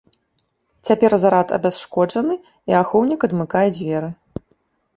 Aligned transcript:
Цяпер 0.89 1.11
зарад 1.23 1.47
абясшкоджаны, 1.59 2.39
і 2.73 2.77
ахоўнік 2.81 3.19
адмыкае 3.31 3.65
дзверы. 3.77 4.13